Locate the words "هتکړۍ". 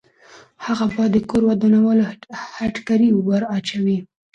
2.59-3.09